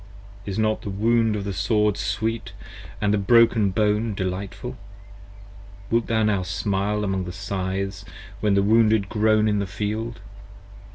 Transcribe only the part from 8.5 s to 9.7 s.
the wounded groan in the